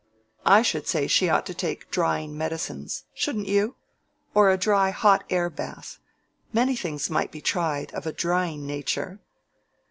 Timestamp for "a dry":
4.49-4.89